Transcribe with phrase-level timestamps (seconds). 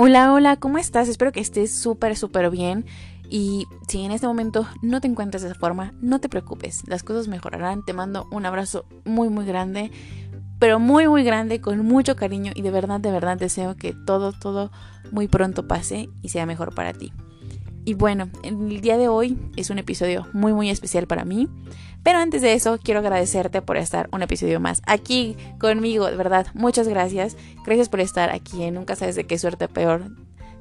[0.00, 1.08] Hola, hola, ¿cómo estás?
[1.08, 2.86] Espero que estés súper, súper bien.
[3.28, 7.02] Y si en este momento no te encuentras de esa forma, no te preocupes, las
[7.02, 7.84] cosas mejorarán.
[7.84, 9.90] Te mando un abrazo muy, muy grande,
[10.60, 14.32] pero muy, muy grande, con mucho cariño y de verdad, de verdad deseo que todo,
[14.32, 14.70] todo
[15.10, 17.12] muy pronto pase y sea mejor para ti.
[17.88, 21.48] Y bueno, el día de hoy es un episodio muy, muy especial para mí.
[22.02, 26.48] Pero antes de eso, quiero agradecerte por estar un episodio más aquí conmigo, de verdad,
[26.52, 27.34] muchas gracias.
[27.64, 30.10] Gracias por estar aquí Nunca sabes de qué suerte peor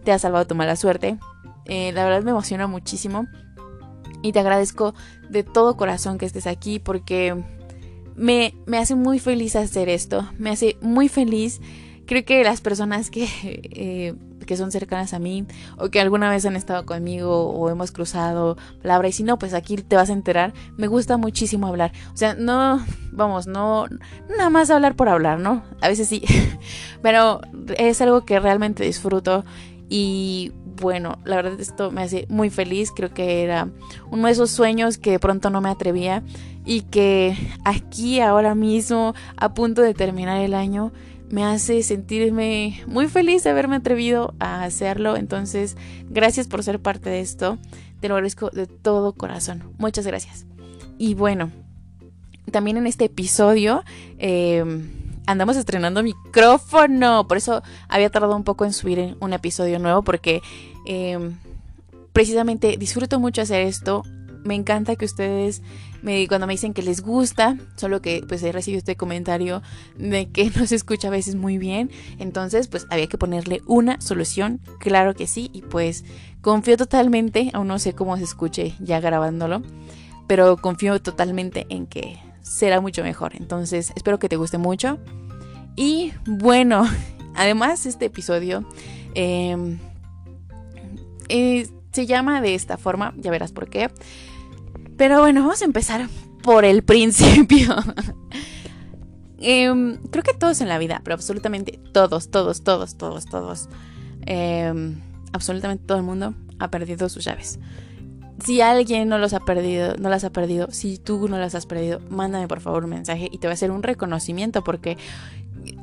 [0.05, 1.19] te ha salvado tu mala suerte.
[1.65, 3.27] Eh, la verdad me emociona muchísimo
[4.21, 4.95] y te agradezco
[5.29, 7.35] de todo corazón que estés aquí porque
[8.15, 11.59] me, me hace muy feliz hacer esto, me hace muy feliz.
[12.05, 14.15] Creo que las personas que eh,
[14.47, 15.45] que son cercanas a mí
[15.77, 19.53] o que alguna vez han estado conmigo o hemos cruzado palabra y si no, pues
[19.53, 20.53] aquí te vas a enterar.
[20.77, 21.91] Me gusta muchísimo hablar.
[22.11, 23.85] O sea, no, vamos, no,
[24.35, 25.63] nada más hablar por hablar, ¿no?
[25.81, 26.23] A veces sí,
[27.03, 27.41] pero
[27.77, 29.45] es algo que realmente disfruto
[29.89, 33.69] y bueno, la verdad esto me hace muy feliz, creo que era
[34.11, 36.23] uno de esos sueños que de pronto no me atrevía
[36.65, 40.91] y que aquí ahora mismo a punto de terminar el año
[41.29, 45.15] me hace sentirme muy feliz de haberme atrevido a hacerlo.
[45.15, 45.75] Entonces,
[46.09, 47.57] gracias por ser parte de esto.
[47.99, 49.63] Te lo agradezco de todo corazón.
[49.77, 50.45] Muchas gracias.
[50.97, 51.51] Y bueno,
[52.51, 53.83] también en este episodio
[54.17, 54.89] em,
[55.25, 57.27] andamos estrenando micrófono.
[57.27, 60.41] Por eso había tardado un poco en subir un episodio nuevo porque
[60.85, 61.37] em,
[62.13, 64.03] precisamente disfruto mucho hacer esto
[64.47, 65.61] me encanta que ustedes
[66.27, 69.61] cuando me dicen que les gusta, solo que pues he recibido este comentario
[69.97, 73.99] de que no se escucha a veces muy bien, entonces pues había que ponerle una
[74.01, 76.05] solución, claro que sí, y pues
[76.41, 79.61] confío totalmente, aún no sé cómo se escuche ya grabándolo,
[80.27, 84.99] pero confío totalmente en que será mucho mejor, entonces espero que te guste mucho.
[85.75, 86.85] Y bueno,
[87.35, 88.65] además este episodio
[89.13, 89.77] em,
[91.91, 93.89] se llama de esta forma, ya verás por qué.
[94.97, 96.07] Pero bueno, vamos a empezar
[96.43, 97.75] por el principio.
[99.39, 103.69] Em, creo que todos en la vida, pero absolutamente todos, todos, todos, todos, todos.
[104.25, 104.99] Em,
[105.31, 107.59] absolutamente todo el mundo ha perdido sus llaves.
[108.43, 111.67] Si alguien no los ha perdido, no las ha perdido, si tú no las has
[111.67, 114.97] perdido, mándame por favor un mensaje y te voy a hacer un reconocimiento porque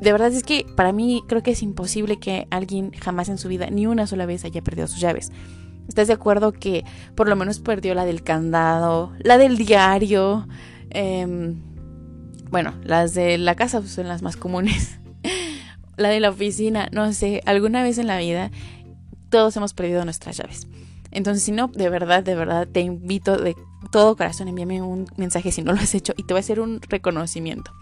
[0.00, 3.48] de verdad es que para mí creo que es imposible que alguien jamás en su
[3.48, 5.30] vida ni una sola vez haya perdido sus llaves.
[5.88, 6.84] ¿Estás de acuerdo que
[7.14, 10.48] por lo menos perdió la del candado, la del diario?
[10.90, 11.60] Em,
[12.50, 14.98] bueno, las de la casa pues, son las más comunes.
[15.96, 18.50] la de la oficina, no sé, alguna vez en la vida
[19.28, 20.68] todos hemos perdido nuestras llaves.
[21.10, 23.56] Entonces, si no, de verdad, de verdad, te invito de
[23.90, 26.60] todo corazón, envíame un mensaje si no lo has hecho y te voy a hacer
[26.60, 27.72] un reconocimiento.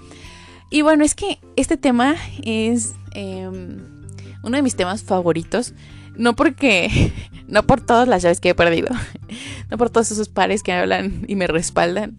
[0.70, 3.78] Y bueno, es que este tema es em,
[4.42, 5.74] uno de mis temas favoritos.
[6.16, 7.12] No porque,
[7.48, 8.88] no por todas las llaves que he perdido,
[9.70, 12.18] no por todos esos pares que hablan y me respaldan,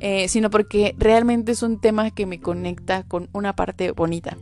[0.00, 4.36] eh, sino porque realmente es un tema que me conecta con una parte bonita.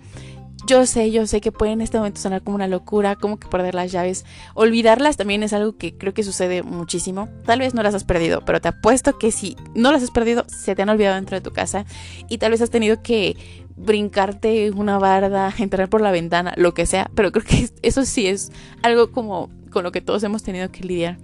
[0.66, 3.48] Yo sé, yo sé que puede en este momento sonar como una locura, como que
[3.48, 4.24] perder las llaves.
[4.54, 7.28] Olvidarlas también es algo que creo que sucede muchísimo.
[7.46, 10.44] Tal vez no las has perdido, pero te apuesto que si no las has perdido,
[10.48, 11.86] se te han olvidado dentro de tu casa
[12.28, 13.36] y tal vez has tenido que
[13.76, 18.26] brincarte una barda, entrar por la ventana, lo que sea, pero creo que eso sí
[18.26, 21.18] es algo como con lo que todos hemos tenido que lidiar.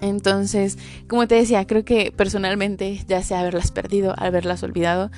[0.00, 0.78] Entonces,
[1.08, 5.10] como te decía, creo que personalmente, ya sea haberlas perdido, haberlas olvidado,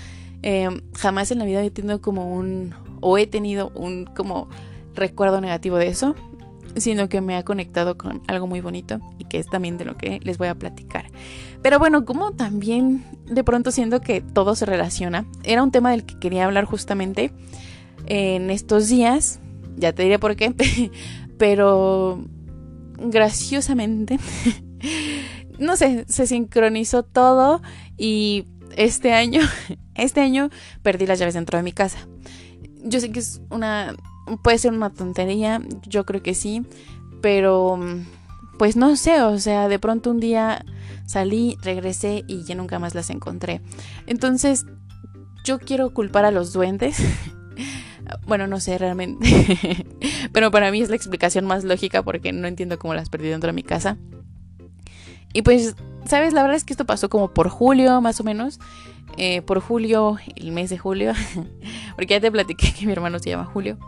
[0.43, 4.49] em, jamás en la vida he tenido como un, o he tenido un como
[4.95, 6.15] recuerdo negativo de eso
[6.77, 9.97] sino que me ha conectado con algo muy bonito y que es también de lo
[9.97, 11.07] que les voy a platicar.
[11.63, 16.05] Pero bueno, como también de pronto siento que todo se relaciona, era un tema del
[16.05, 17.33] que quería hablar justamente
[18.07, 19.41] en estos días,
[19.77, 20.55] ya te diré por qué,
[21.39, 22.25] pero
[22.99, 24.19] graciosamente,
[25.59, 27.63] no sé, se sincronizó todo
[27.97, 28.47] y
[28.77, 29.41] este año,
[29.95, 30.51] este año
[30.83, 32.07] perdí las llaves dentro de mi casa.
[32.85, 33.95] Yo sé que es una
[34.43, 36.63] puede ser una tontería, yo creo que sí,
[37.21, 37.79] pero
[38.59, 40.65] pues no sé, o sea, de pronto un día
[41.07, 43.61] salí, regresé y ya nunca más las encontré.
[44.07, 44.67] Entonces,
[45.45, 46.99] yo quiero culpar a los duendes.
[48.27, 49.87] bueno, no sé realmente,
[50.33, 53.49] pero para mí es la explicación más lógica porque no entiendo cómo las perdí dentro
[53.49, 53.97] de mi casa.
[55.33, 55.77] Y pues,
[56.07, 56.33] ¿sabes?
[56.33, 58.59] La verdad es que esto pasó como por julio, más o menos.
[59.17, 61.13] Eh, por julio, el mes de julio.
[61.97, 63.79] porque ya te platiqué que mi hermano se llama Julio.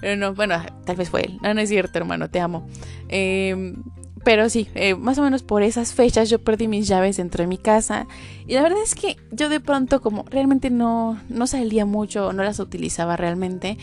[0.00, 1.38] Pero no, bueno, tal vez fue él.
[1.42, 2.66] No, no es cierto, hermano, te amo.
[3.08, 3.82] Em,
[4.24, 7.48] pero sí, eh, más o menos por esas fechas yo perdí mis llaves dentro de
[7.48, 8.06] mi casa.
[8.46, 12.44] Y la verdad es que yo de pronto, como realmente no, no salía mucho, no
[12.44, 13.78] las utilizaba realmente,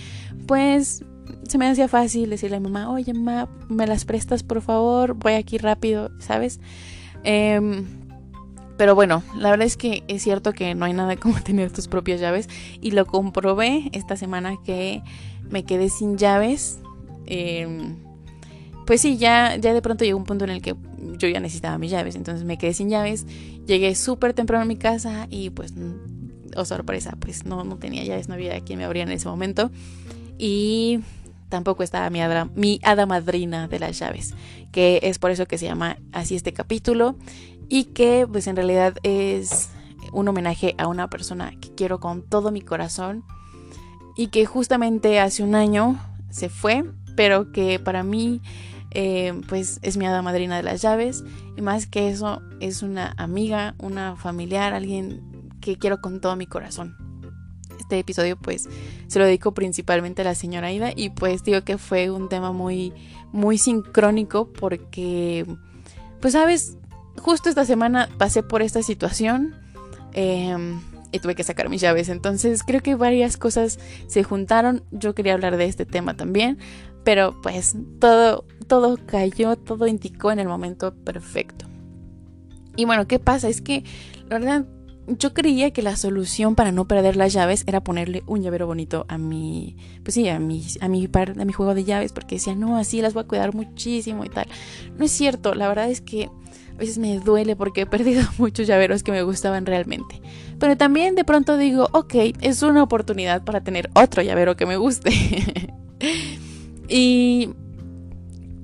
[0.48, 1.04] pues
[1.48, 5.14] se me hacía fácil decirle a mi mamá, oye, mamá, ¿me las prestas por favor?
[5.14, 6.60] Voy aquí rápido, ¿sabes?
[7.24, 7.86] Em,
[8.78, 11.88] pero bueno, la verdad es que es cierto que no hay nada como tener tus
[11.88, 12.50] propias llaves.
[12.82, 15.02] Y lo comprobé esta semana que
[15.50, 16.80] me quedé sin llaves.
[17.26, 17.98] Em,
[18.86, 20.76] pues sí, ya, ya de pronto llegó un punto en el que
[21.18, 23.26] yo ya necesitaba mis llaves, entonces me quedé sin llaves,
[23.66, 25.74] llegué súper temprano a mi casa y pues,
[26.56, 29.72] oh sorpresa, pues no, no tenía llaves, no había quien me abría en ese momento.
[30.38, 31.00] Y
[31.50, 34.36] tampoco estaba mi hada, mi hada madrina de las llaves,
[34.72, 37.16] que es por eso que se llama así este capítulo
[37.70, 39.70] y que pues en realidad es
[40.12, 43.24] un homenaje a una persona que quiero con todo mi corazón
[44.16, 46.86] y que justamente hace un año se fue,
[47.16, 48.42] pero que para mí
[48.92, 51.24] eh, pues es mi hada madrina de las llaves.
[51.58, 56.48] Y más que eso es una amiga, una familiar, alguien que quiero con todo mi
[56.48, 56.96] corazón.
[57.78, 58.70] Este episodio pues
[59.08, 62.52] se lo dedico principalmente a la señora Aida y pues digo que fue un tema
[62.52, 62.94] muy
[63.34, 65.46] muy sincrónico porque
[66.22, 66.78] pues sabes
[67.18, 69.56] justo esta semana pasé por esta situación
[70.14, 70.80] em,
[71.12, 72.10] y tuve que sacar mis llaves.
[72.10, 74.84] Entonces creo que varias cosas se juntaron.
[74.92, 76.58] Yo quería hablar de este tema también
[77.06, 81.68] pero pues todo todo cayó todo indicó en el momento perfecto.
[82.76, 83.86] Y bueno qué pasa es que
[84.28, 84.66] la verdad
[85.08, 89.06] yo creía que la solución para no perder las llaves era ponerle un llavero bonito
[89.08, 92.38] a mi, pues sí, a mi, a mi par, a mi juego de llaves, porque
[92.38, 94.48] decía, no, así las voy a cuidar muchísimo y tal.
[94.98, 96.32] No es cierto, la verdad es que
[96.76, 100.22] a veces me duele porque he perdido muchos llaveros que me gustaban realmente.
[100.60, 104.78] Pero también de pronto digo, ok, es una oportunidad para tener otro llavero que me
[104.78, 105.12] guste.
[106.90, 107.50] y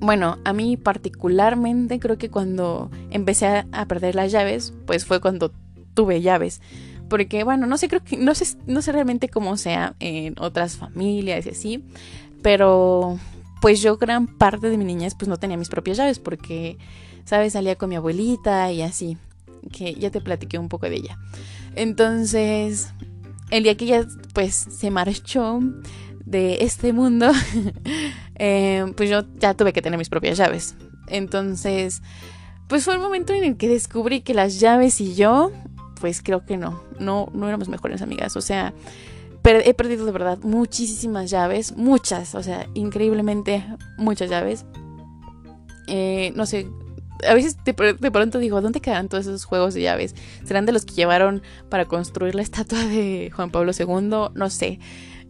[0.00, 5.52] bueno, a mí particularmente creo que cuando empecé a, perder las llaves, pues fue cuando
[5.94, 6.60] tuve llaves.
[7.08, 10.76] Porque, bueno, no sé, creo que, no sé, no sé realmente cómo sea en otras
[10.76, 11.84] familias y así,
[12.42, 13.18] pero
[13.62, 16.78] pues yo gran parte de mi niñez pues no tenía mis propias llaves porque,
[17.24, 17.52] ¿sabes?
[17.52, 19.16] Salía con mi abuelita y así,
[19.70, 21.16] que ya te platiqué un poco de ella.
[21.76, 22.92] Entonces,
[23.50, 24.04] el día que ella
[24.34, 25.60] pues se marchó
[26.26, 27.30] de este mundo,
[28.34, 30.74] eh, pues yo ya tuve que tener mis propias llaves.
[31.06, 32.02] Entonces,
[32.66, 35.52] pues fue el momento en el que descubrí que las llaves y yo
[36.00, 38.34] pues creo que no, no, no éramos mejores amigas.
[38.34, 38.74] O sea,
[39.44, 43.64] he perdido de verdad muchísimas llaves, muchas, o sea, increíblemente
[43.96, 44.64] muchas llaves.
[45.88, 46.68] Eh, no sé,
[47.28, 50.14] a veces de, pronto digo, ¿dónde quedan todos esos juegos de llaves?
[50.44, 54.30] ¿Serán de los que llevaron para construir la estatua de Juan Pablo II?
[54.34, 54.78] No sé.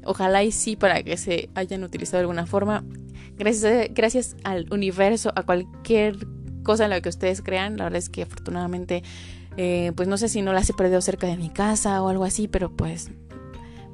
[0.05, 2.85] Ojalá y sí para que se hayan utilizado de alguna forma.
[3.37, 6.27] Gracias, gracias al universo, a cualquier
[6.65, 7.77] cosa en la que ustedes crean.
[7.77, 9.03] La verdad es que afortunadamente
[9.57, 12.25] eh, pues no sé si no las he perdido cerca de mi casa o algo
[12.25, 13.11] así, pero pues,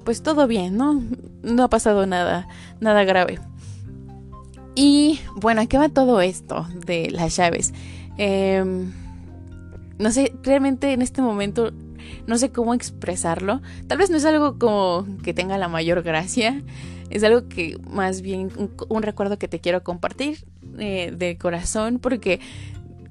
[0.09, 1.03] pues todo bien, ¿no?
[1.43, 2.49] No ha pasado nada,
[2.81, 3.41] nada grave.
[4.75, 7.75] Y bueno, ¿a qué va todo esto de las llaves?
[8.17, 8.91] Em,
[9.99, 11.75] no sé, realmente en este momento
[12.27, 13.61] no sé cómo expresarlo.
[13.87, 16.63] Tal vez no es algo como que tenga la mayor gracia.
[17.11, 18.51] Es algo que más bien
[18.89, 20.47] un, recuerdo que te quiero compartir
[20.79, 22.41] eh, de corazón porque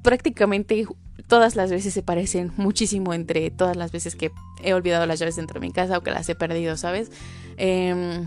[0.01, 0.87] prácticamente
[1.27, 4.31] todas las veces se parecen muchísimo entre todas las veces que
[4.63, 7.11] he olvidado las llaves dentro de mi casa o que las he perdido, ¿sabes?
[7.57, 8.25] Em,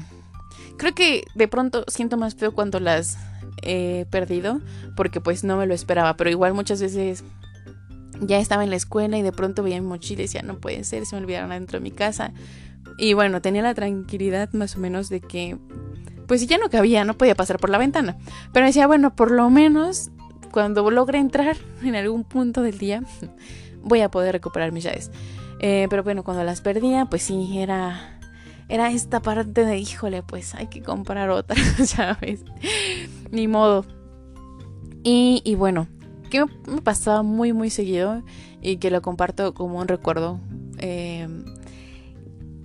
[0.77, 3.17] creo que de pronto siento más feo cuando las
[3.63, 4.61] he perdido
[4.97, 7.25] porque pues no me lo esperaba, pero igual muchas veces
[8.21, 10.85] ya estaba en la escuela y de pronto veía mi mochila y decía, no puede
[10.85, 12.33] ser, se me olvidaron adentro de mi casa.
[12.99, 15.57] Y bueno, tenía la tranquilidad más o menos de que
[16.27, 18.17] pues ya no cabía, no podía pasar por la ventana.
[18.53, 20.11] Pero decía, bueno, por lo menos
[20.53, 23.03] cuando logre entrar en algún punto del día,
[23.83, 25.11] voy a poder recuperar mis llaves.
[25.61, 28.19] Eh, pero bueno, cuando las perdía, pues sí, era,
[28.69, 32.45] era esta parte de, híjole, pues hay que comprar otra, ¿sabes?
[33.31, 33.85] Ni modo.
[35.03, 35.87] Y, y bueno,
[36.31, 38.23] que me pasaba muy, muy seguido
[38.63, 40.41] y que lo comparto como un recuerdo
[40.79, 41.29] eh,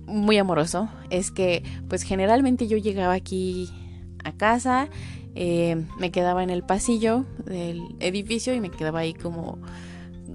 [0.06, 3.70] muy amoroso, es que pues generalmente yo llegaba aquí
[4.24, 4.88] a casa
[5.36, 9.58] eh, me quedaba en el pasillo del edificio y me quedaba ahí como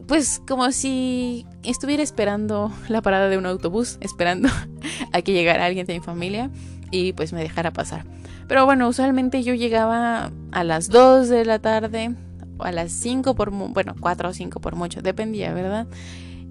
[0.08, 4.50] pues como si estuviera esperando la parada de un autobús, esperando
[5.12, 6.52] a que llegara alguien de mi familia
[6.92, 8.06] y pues me dejara pasar.
[8.48, 12.14] Pero bueno, usualmente yo llegaba a las 2 de la tarde
[12.58, 15.88] o a las 5 por, bueno, 4 o 5 por mucho, dependía, ¿verdad?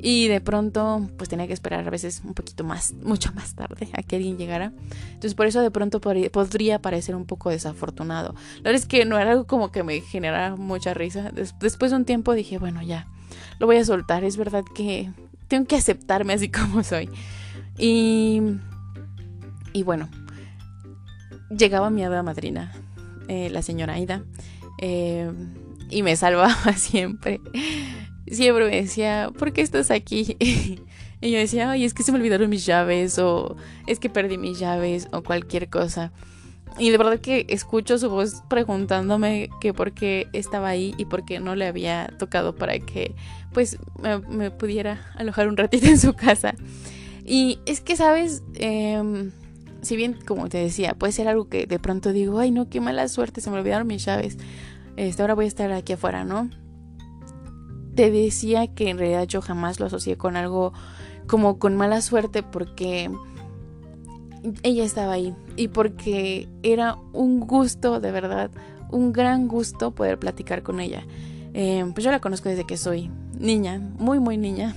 [0.03, 3.89] Y de pronto, pues tenía que esperar a veces un poquito más, mucho más tarde
[3.93, 4.73] a que alguien llegara.
[5.09, 8.35] Entonces, por eso de pronto podría parecer un poco desafortunado.
[8.57, 11.31] La verdad es que no era algo como que me generara mucha risa.
[11.33, 13.07] Después de un tiempo dije, bueno, ya,
[13.59, 14.25] lo voy a soltar.
[14.25, 15.11] Es verdad que
[15.49, 17.11] tengo que aceptarme así como soy.
[17.79, 18.41] Y,
[19.73, 20.09] y bueno,
[21.51, 22.73] llegaba mi hada madrina,
[23.29, 24.23] eh, la señora Aida,
[24.79, 25.31] eh,
[25.91, 27.41] y me salvaba siempre.
[28.31, 30.37] Siempre me decía, ¿por qué estás aquí?
[31.21, 33.57] y yo decía, ay, es que se me olvidaron mis llaves, o
[33.87, 36.13] es que perdí mis llaves, o cualquier cosa.
[36.79, 41.25] Y de verdad que escucho su voz preguntándome que por qué estaba ahí y por
[41.25, 43.15] qué no le había tocado para que
[43.53, 43.79] pues
[44.29, 46.55] me, pudiera alojar un ratito en su casa.
[47.25, 48.43] Y es que, ¿sabes?
[48.55, 49.33] Em,
[49.83, 52.81] si bien, como te decía, puede ser algo que de pronto digo, ay no, qué
[52.81, 54.39] mala suerte, se me olvidaron mis llaves.
[54.97, 56.51] Este, ahora voy a estar aquí afuera, ¿no?
[58.01, 60.73] Te decía que en realidad yo jamás lo asocié con algo
[61.27, 63.11] como con mala suerte porque
[64.63, 68.51] ella estaba ahí y porque era un gusto, de verdad,
[68.91, 71.05] un gran gusto poder platicar con ella.
[71.53, 74.75] Em, pues yo la conozco desde que soy niña, muy, muy niña.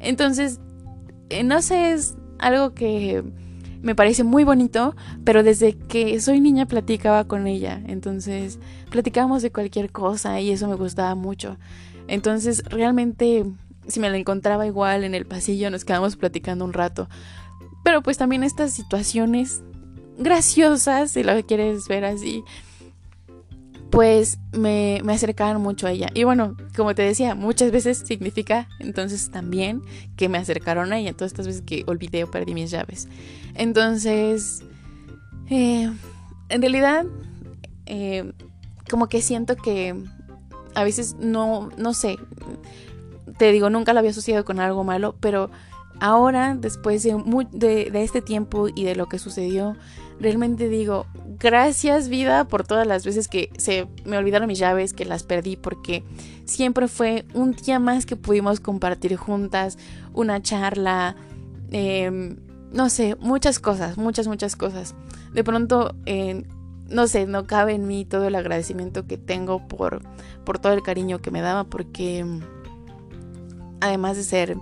[0.00, 0.58] Entonces,
[1.28, 3.22] eh, no sé, es algo que
[3.82, 8.58] me parece muy bonito, pero desde que soy niña platicaba con ella, entonces
[8.90, 11.58] platicábamos de cualquier cosa y eso me gustaba mucho.
[12.08, 13.44] Entonces realmente
[13.86, 17.08] si me la encontraba igual en el pasillo nos quedamos platicando un rato.
[17.84, 19.62] Pero pues también estas situaciones
[20.18, 22.44] graciosas, si lo quieres ver así,
[23.90, 26.10] pues me, me acercaron mucho a ella.
[26.12, 29.82] Y bueno, como te decía, muchas veces significa entonces también
[30.16, 31.14] que me acercaron a ella.
[31.14, 33.08] Todas estas veces que olvidé o perdí mis llaves.
[33.54, 34.62] Entonces,
[35.48, 35.90] eh,
[36.50, 37.06] en realidad,
[37.86, 38.32] eh,
[38.90, 39.94] como que siento que
[40.78, 42.18] a veces no, no sé,
[43.36, 45.50] te digo, nunca lo había asociado con algo malo, pero
[45.98, 49.76] ahora, después de, este tiempo y de lo que sucedió,
[50.20, 51.06] realmente digo,
[51.40, 55.56] gracias vida por todas las veces que se me olvidaron mis llaves, que las perdí,
[55.56, 56.04] porque
[56.44, 59.78] siempre fue un día más que pudimos compartir juntas,
[60.12, 61.16] una charla,
[61.72, 62.36] em,
[62.72, 64.94] no sé, muchas cosas, muchas, muchas cosas.
[65.32, 65.96] De pronto,
[66.88, 70.02] no sé, no cabe en mí todo el agradecimiento que tengo por,
[70.44, 72.24] por todo el cariño que me daba, porque
[73.80, 74.56] además de ser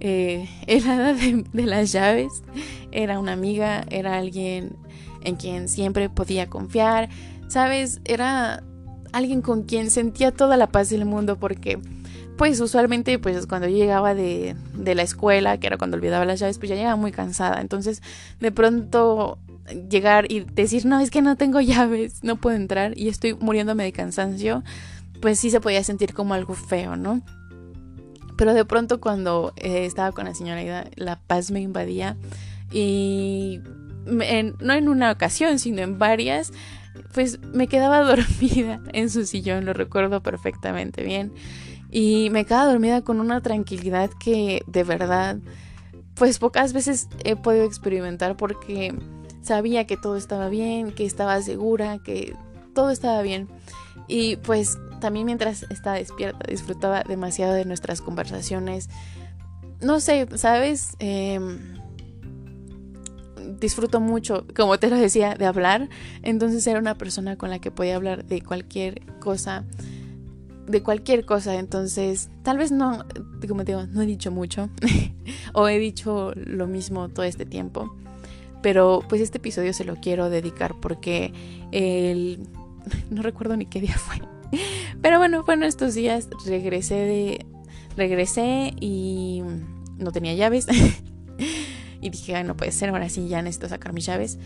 [0.00, 2.42] eh, el hada de, las llaves,
[2.92, 4.76] era una amiga, era alguien
[5.22, 7.08] en quien siempre podía confiar,
[7.48, 8.00] ¿sabes?
[8.04, 8.62] Era
[9.12, 11.78] alguien con quien sentía toda la paz del mundo porque
[12.36, 16.40] pues usualmente pues cuando yo llegaba de, de, la escuela, que era cuando olvidaba las
[16.40, 17.60] llaves, pues ya llegaba muy cansada.
[17.60, 18.02] Entonces
[18.40, 19.38] de pronto
[19.88, 23.84] llegar y decir, no, es que no tengo llaves, no puedo entrar y estoy muriéndome
[23.84, 24.62] de cansancio,
[25.20, 27.22] pues sí se podía sentir como algo feo, ¿no?
[28.36, 32.16] Pero de pronto cuando eh, estaba con la señora Ida, la paz me invadía
[32.72, 33.60] y
[34.06, 36.52] no en una ocasión, sino en varias,
[37.12, 41.32] pues me quedaba dormida en su sillón, lo recuerdo perfectamente bien.
[41.90, 45.38] Y me quedaba dormida con una tranquilidad que de verdad,
[46.14, 48.92] pues pocas veces he podido experimentar porque
[49.44, 52.34] sabía que todo estaba bien, que estaba segura, que
[52.74, 53.48] todo estaba bien.
[54.08, 58.88] Y pues también mientras estaba despierta disfrutaba demasiado de nuestras conversaciones.
[59.80, 60.96] No sé, ¿sabes?
[60.98, 61.38] Eh,
[63.60, 65.88] disfruto mucho, como te lo decía, de hablar.
[66.22, 69.64] Entonces era una persona con la que podía hablar de cualquier cosa,
[70.66, 71.54] de cualquier cosa.
[71.56, 73.04] Entonces, tal vez no,
[73.46, 74.70] como te digo, no he dicho mucho
[75.52, 77.94] o he dicho lo mismo todo este tiempo.
[78.64, 81.34] Pero pues este episodio se lo quiero dedicar porque
[81.70, 82.48] el...
[83.10, 84.16] no recuerdo ni qué día fue.
[85.02, 87.46] Pero bueno, bueno, estos días regresé de...
[87.94, 89.42] Regresé y
[89.98, 90.66] no tenía llaves.
[92.00, 94.38] Y dije, ay, no puede ser, ahora sí ya necesito sacar mis llaves.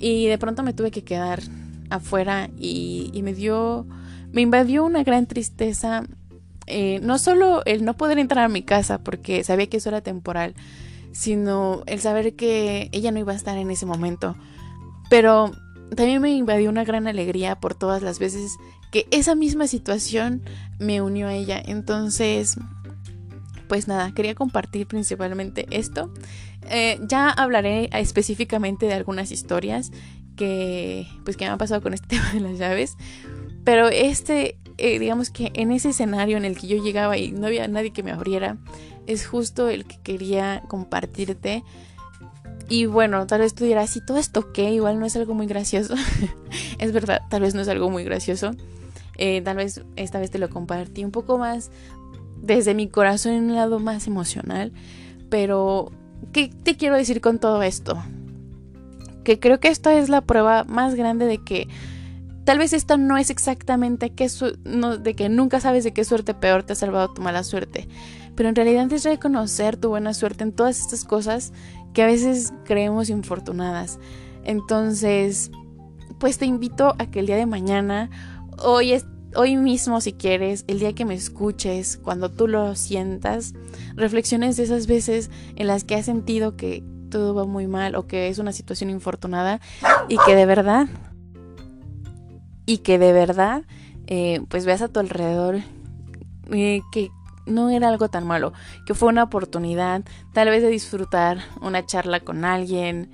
[0.00, 1.40] Y de pronto me tuve que quedar
[1.88, 3.86] afuera y, me dio,
[4.32, 6.02] me invadió una gran tristeza.
[6.66, 10.00] Eh, no solo el no poder entrar a mi casa porque sabía que eso era
[10.00, 10.56] temporal,
[11.14, 14.36] sino el saber que ella no iba a estar en ese momento.
[15.08, 15.52] Pero
[15.96, 18.56] también me invadió una gran alegría por todas las veces
[18.92, 20.42] que esa misma situación
[20.78, 21.62] me unió a ella.
[21.64, 22.56] Entonces,
[23.68, 26.12] pues nada, quería compartir principalmente esto
[26.70, 29.92] eh, ya hablaré específicamente de algunas historias
[30.36, 32.96] que pues que me han pasado con este tema de las llaves.
[33.64, 37.46] Pero este, eh, digamos que en ese escenario en el que yo llegaba y no
[37.46, 38.58] había nadie que me abriera,
[39.06, 41.64] es justo el que quería compartirte.
[42.68, 45.46] Y bueno, tal vez tú dirás, si todo esto qué, igual no es algo muy
[45.46, 45.94] gracioso.
[46.78, 48.52] es verdad, tal vez no es algo muy gracioso.
[49.16, 51.70] Eh, tal vez esta vez te lo compartí un poco más
[52.40, 54.72] desde mi corazón en un lado más emocional.
[55.28, 55.92] Pero
[56.32, 58.02] ¿Qué te quiero decir con todo esto?
[59.24, 61.68] Que creo que esta es la prueba más grande de que
[62.44, 64.12] tal vez esto no es exactamente
[64.64, 67.88] no, de que nunca sabes de qué suerte peor te ha salvado tu mala suerte,
[68.34, 71.52] pero en realidad es reconocer tu buena suerte en todas estas cosas
[71.92, 73.98] que a veces creemos infortunadas.
[74.44, 75.50] Entonces,
[76.18, 78.10] pues te invito a que el día de mañana,
[78.58, 83.54] hoy es hoy mismo si quieres, el día que me escuches, cuando tú lo sientas,
[83.96, 88.06] reflexiones de esas veces en las que has sentido que todo va muy mal o
[88.06, 89.60] que es una situación infortunada
[90.08, 90.88] y que de verdad,
[92.66, 93.62] y que de verdad,
[94.06, 95.60] eh, pues veas a tu alrededor
[96.50, 97.10] eh, que
[97.46, 98.52] no era algo tan malo,
[98.86, 100.02] que fue una oportunidad
[100.32, 103.10] tal vez de disfrutar una charla con alguien,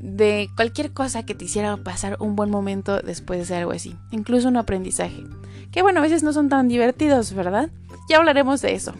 [0.00, 3.96] de cualquier cosa que te hiciera pasar un buen momento después de hacer algo así,
[4.10, 5.24] incluso un aprendizaje.
[5.72, 7.70] Que bueno, a veces no son tan divertidos, ¿verdad?
[8.08, 8.94] Ya hablaremos de eso.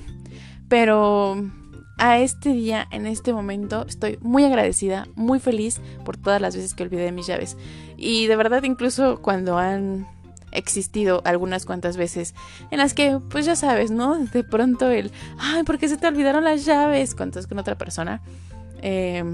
[0.68, 1.50] Pero
[1.98, 6.74] a este día, en este momento, estoy muy agradecida, muy feliz por todas las veces
[6.74, 7.56] que olvidé mis llaves.
[7.96, 10.06] Y de verdad, incluso cuando han
[10.52, 12.34] existido algunas cuantas veces
[12.70, 14.16] en las que, pues ya sabes, ¿no?
[14.16, 17.14] De pronto el, ay, ¿por qué se te olvidaron las llaves?
[17.14, 18.22] Cuando con otra persona,
[18.80, 19.24] eh,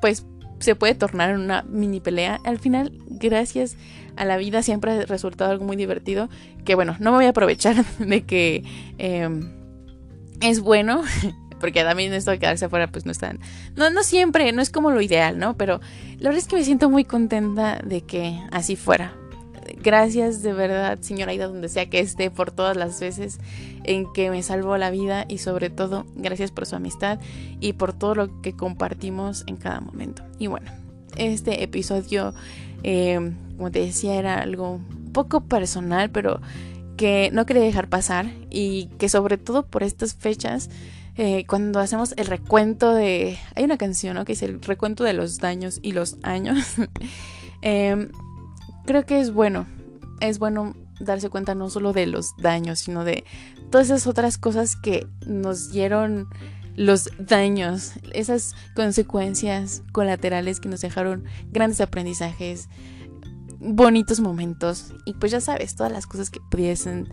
[0.00, 0.26] pues
[0.58, 2.40] se puede tornar en una mini pelea.
[2.44, 3.76] Al final, gracias
[4.16, 6.28] a la vida, siempre ha resultado algo muy divertido.
[6.64, 8.64] Que bueno, no me voy a aprovechar de que
[8.98, 9.50] em,
[10.40, 11.02] es bueno.
[11.60, 13.38] Porque también esto de quedarse afuera, pues no es tan.
[13.76, 15.56] No, no siempre, no es como lo ideal, ¿no?
[15.56, 15.80] Pero
[16.18, 19.14] la verdad es que me siento muy contenta de que así fuera.
[19.82, 23.38] Gracias de verdad, señora Aida, donde sea que esté, por todas las veces
[23.84, 27.18] en que me salvó la vida y sobre todo gracias por su amistad
[27.60, 30.22] y por todo lo que compartimos en cada momento.
[30.38, 30.70] Y bueno,
[31.16, 32.34] este episodio,
[32.82, 34.80] eh, como te decía, era algo
[35.12, 36.40] poco personal, pero
[36.96, 40.68] que no quería dejar pasar y que sobre todo por estas fechas,
[41.22, 43.38] eh, cuando hacemos el recuento de...
[43.54, 44.24] Hay una canción, ¿no?
[44.24, 46.76] Que es el recuento de los daños y los años.
[47.62, 48.08] eh,
[48.86, 49.66] creo que es bueno,
[50.20, 53.24] es bueno darse cuenta no solo de los daños, sino de
[53.70, 56.26] todas esas otras cosas que nos dieron
[56.74, 62.70] los daños, esas consecuencias colaterales que nos dejaron grandes aprendizajes,
[63.58, 67.12] bonitos momentos y pues ya sabes, todas las cosas que pudiesen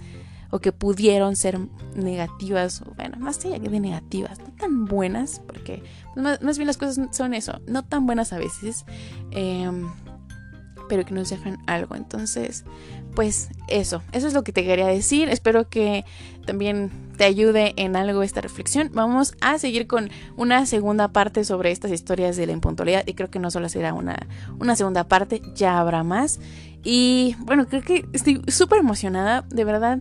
[0.52, 1.60] o que pudieron ser
[1.96, 5.84] negativas, o bueno, más allá de negativas, no tan buenas, porque
[6.16, 8.86] más, bien las cosas son eso, no tan buenas a veces.
[9.32, 9.70] Eh,
[10.88, 11.96] pero que nos dejan algo.
[11.96, 12.64] Entonces,
[13.16, 15.30] pues eso, eso es lo que te quería decir.
[15.30, 16.06] Espero que
[16.46, 18.92] también te ayude en algo esta reflexión.
[18.94, 23.30] Vamos a seguir con una segunda parte sobre estas historias de la impuntualidad y creo
[23.30, 24.28] que no solo será una,
[24.60, 26.40] una segunda parte, ya habrá más.
[26.84, 30.00] Y bueno, creo que estoy súper emocionada, de verdad.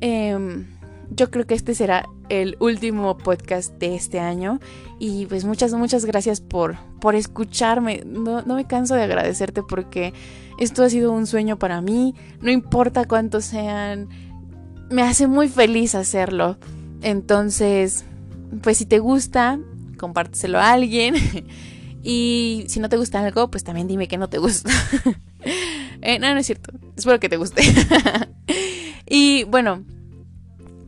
[0.00, 0.66] Em,
[1.10, 4.60] yo creo que este será el último podcast de este año.
[4.98, 8.02] Y pues muchas, muchas gracias por, por escucharme.
[8.04, 10.12] No, no me canso de agradecerte porque
[10.58, 12.14] esto ha sido un sueño para mí.
[12.40, 14.08] No importa cuántos sean.
[14.90, 16.58] Me hace muy feliz hacerlo.
[17.02, 18.04] Entonces,
[18.62, 19.58] pues si te gusta,
[19.98, 21.14] compárteselo a alguien.
[22.02, 24.70] y si no te gusta algo, pues también dime que no te gusta.
[26.02, 26.72] eh, no, no es cierto.
[26.96, 27.62] Espero que te guste.
[29.08, 29.84] y bueno,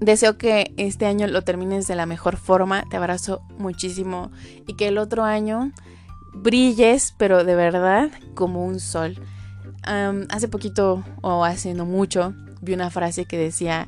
[0.01, 2.85] Deseo que este año lo termines de la mejor forma.
[2.91, 4.33] Te abrazo muchísimo.
[4.67, 5.73] Y que el otro año
[6.33, 9.17] brilles, pero de verdad, como un sol.
[9.83, 13.87] hace poquito, o hace no mucho, vi una frase que decía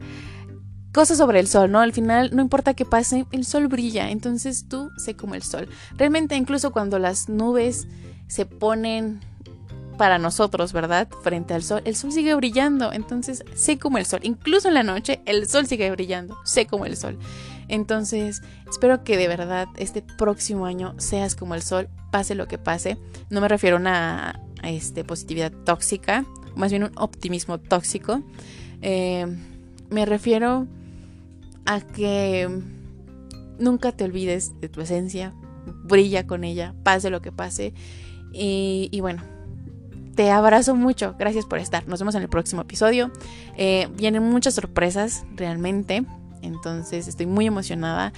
[0.93, 1.81] cosas sobre el sol, ¿no?
[1.81, 4.11] Al final, no importa qué pase, el sol brilla.
[4.11, 5.67] Entonces tú sé como el sol.
[5.97, 7.89] Realmente, incluso cuando las nubes
[8.29, 9.21] se ponen
[10.03, 11.07] para nosotros, ¿verdad?
[11.23, 14.19] Frente al sol, el sol sigue brillando, entonces sé como el sol.
[14.25, 17.21] Incluso en la noche, el sol sigue brillando, sé como el sol.
[17.69, 22.59] Entonces, espero que de verdad este próximo año seas como el sol, pase lo que
[22.59, 22.99] pase.
[23.31, 26.25] No me refiero a una este, positividad tóxica,
[26.57, 28.25] más bien un optimismo tóxico.
[28.81, 29.29] Eh,
[29.89, 30.67] me refiero
[31.65, 32.49] a que
[33.57, 35.33] nunca te olvides de tu esencia,
[35.85, 37.73] brilla con ella, pase lo que pase.
[38.33, 39.23] y bueno,
[40.15, 41.15] te abrazo mucho.
[41.19, 41.87] Gracias por estar.
[41.89, 43.11] Nos vemos en el próximo episodio.
[43.57, 46.05] Eh, vienen muchas sorpresas realmente.
[46.43, 48.13] Entonces estoy muy emocionada.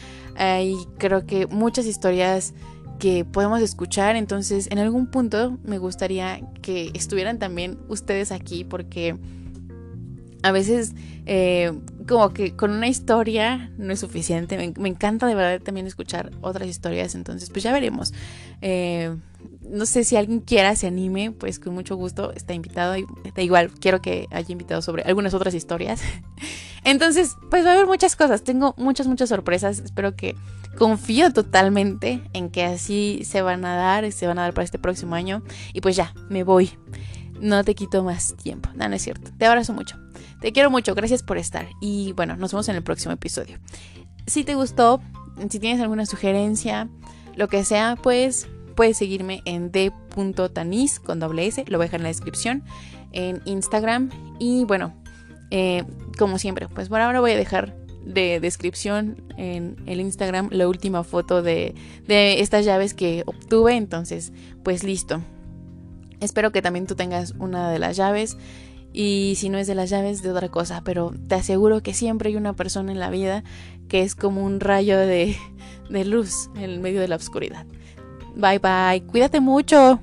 [0.63, 2.55] y creo que muchas historias
[2.99, 4.17] que podemos escuchar.
[4.17, 9.17] Entonces en algún punto me gustaría que estuvieran también ustedes aquí porque
[10.43, 10.95] a veces
[11.27, 11.73] eh,
[12.07, 14.73] como que con una historia no es suficiente.
[14.77, 17.15] Me, encanta de verdad también escuchar otras historias.
[17.15, 18.13] Entonces pues ya veremos.
[18.61, 19.15] Eh,
[19.69, 22.95] no sé si alguien quiera, se anime, pues con mucho gusto está invitado.
[23.37, 26.01] Igual, quiero que haya invitado sobre algunas otras historias.
[26.85, 28.45] Entonces, pues va a haber muchas cosas.
[28.45, 29.79] Tengo muchas, muchas sorpresas.
[29.79, 30.37] Espero que
[30.77, 34.79] confío totalmente en que así se van a dar, se van a dar para este
[34.79, 35.43] próximo año.
[35.73, 36.71] Y pues ya, me voy.
[37.41, 38.69] No te quito más tiempo.
[38.75, 39.31] No, no es cierto.
[39.39, 40.04] Te abrazo mucho.
[40.41, 40.95] Te quiero mucho.
[40.95, 41.67] Gracias por estar.
[41.81, 43.59] Y bueno, nos vemos en el próximo episodio.
[44.27, 45.01] Si te gustó,
[45.49, 46.89] si tienes alguna sugerencia,
[47.37, 52.01] lo que sea, pues puedes seguirme en d.tanis con doble S, lo voy a dejar
[52.01, 52.65] en la descripción,
[53.13, 54.11] en Instagram.
[54.39, 54.95] Y bueno,
[55.51, 55.85] eh,
[56.19, 61.05] como siempre, pues por ahora voy a dejar de descripción en el Instagram la última
[61.05, 61.75] foto de,
[62.07, 63.77] de estas llaves que obtuve.
[63.77, 65.23] Entonces, pues listo.
[66.21, 68.37] Espero que también tú tengas una de las llaves
[68.95, 72.31] y si no es de las llaves de otra cosa, pero te aseguro que siempre
[72.31, 73.43] hay una persona en la vida
[73.89, 75.37] que es como un rayo de,
[75.91, 77.67] de luz en medio de la oscuridad.
[78.37, 80.01] Bye bye, cuídate mucho.